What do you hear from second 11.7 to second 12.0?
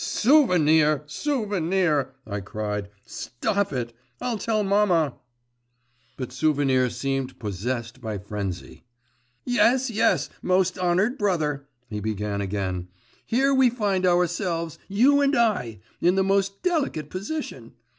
he